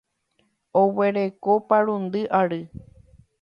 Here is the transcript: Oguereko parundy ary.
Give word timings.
Oguereko 0.79 1.59
parundy 1.67 2.25
ary. 2.41 2.61